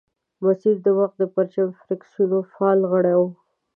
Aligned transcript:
مسیر 0.43 0.75
د 0.85 0.87
وخت 0.99 1.15
د 1.19 1.23
پرچمي 1.35 1.73
فرکسیون 1.83 2.41
فعال 2.51 2.79
غړی 2.91 3.15
وو. 3.19 3.27